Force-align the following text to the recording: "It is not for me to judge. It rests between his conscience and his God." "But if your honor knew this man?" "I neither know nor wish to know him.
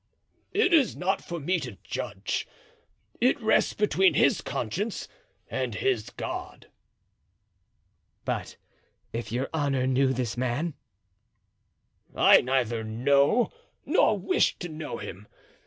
"It 0.51 0.73
is 0.73 0.95
not 0.95 1.23
for 1.23 1.39
me 1.39 1.59
to 1.59 1.77
judge. 1.83 2.47
It 3.21 3.39
rests 3.39 3.73
between 3.73 4.15
his 4.15 4.41
conscience 4.41 5.07
and 5.47 5.75
his 5.75 6.09
God." 6.09 6.65
"But 8.25 8.57
if 9.13 9.31
your 9.31 9.47
honor 9.53 9.85
knew 9.85 10.11
this 10.11 10.35
man?" 10.35 10.73
"I 12.15 12.41
neither 12.41 12.83
know 12.83 13.51
nor 13.85 14.17
wish 14.17 14.57
to 14.57 14.69
know 14.69 14.97
him. 14.97 15.27